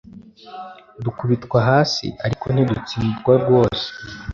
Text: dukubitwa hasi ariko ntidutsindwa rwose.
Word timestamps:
dukubitwa 1.03 1.59
hasi 1.69 2.05
ariko 2.25 2.45
ntidutsindwa 2.53 3.33
rwose. 3.43 3.85